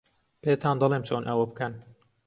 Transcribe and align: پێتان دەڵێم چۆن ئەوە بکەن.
پێتان 0.43 0.75
دەڵێم 0.81 1.03
چۆن 1.07 1.23
ئەوە 1.29 1.45
بکەن. 1.51 1.73